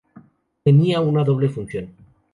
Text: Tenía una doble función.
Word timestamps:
Tenía 0.63 0.99
una 0.99 1.23
doble 1.23 1.47
función. 1.47 1.93